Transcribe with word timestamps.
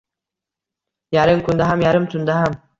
Yarim 1.17 1.45
kunda 1.51 1.71
ham, 1.71 1.87
yarim 1.87 2.11
tunda 2.17 2.43
ham. 2.43 2.61